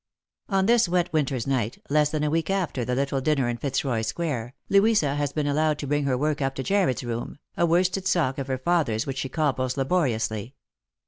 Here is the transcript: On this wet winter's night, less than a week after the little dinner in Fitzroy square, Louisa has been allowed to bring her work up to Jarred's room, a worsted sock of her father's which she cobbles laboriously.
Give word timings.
On 0.49 0.65
this 0.65 0.89
wet 0.89 1.13
winter's 1.13 1.45
night, 1.45 1.77
less 1.87 2.09
than 2.09 2.23
a 2.23 2.29
week 2.31 2.49
after 2.49 2.83
the 2.83 2.95
little 2.95 3.21
dinner 3.21 3.47
in 3.47 3.57
Fitzroy 3.57 4.01
square, 4.01 4.55
Louisa 4.67 5.13
has 5.13 5.31
been 5.31 5.45
allowed 5.45 5.77
to 5.77 5.85
bring 5.85 6.05
her 6.05 6.17
work 6.17 6.41
up 6.41 6.55
to 6.55 6.63
Jarred's 6.63 7.03
room, 7.03 7.37
a 7.55 7.67
worsted 7.67 8.07
sock 8.07 8.39
of 8.39 8.47
her 8.47 8.57
father's 8.57 9.05
which 9.05 9.19
she 9.19 9.29
cobbles 9.29 9.77
laboriously. 9.77 10.55